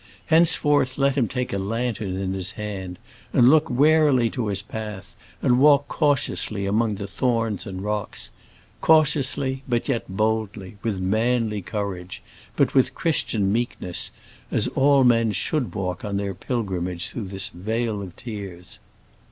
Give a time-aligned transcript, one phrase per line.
[0.25, 2.97] Henceforth let him take a lantern in his hand,
[3.33, 8.31] and look warily to his path, and walk cautiously among the thorns and rocks,
[8.81, 12.23] cautiously, but yet boldly, with manly courage,
[12.55, 14.09] but Christian meekness,
[14.49, 18.79] as all men should walk on their pilgrimage through this vale of tears."